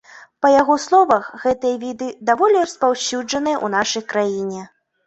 Па 0.45 0.49
яго 0.61 0.77
словах, 0.85 1.27
гэтыя 1.45 1.75
віды 1.85 2.09
даволі 2.33 2.65
распаўсюджаныя 2.67 3.57
ў 3.65 3.67
нашай 3.79 4.03
краіне. 4.17 4.69